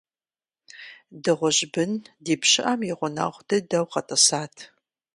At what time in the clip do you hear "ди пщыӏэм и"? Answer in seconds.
2.23-2.93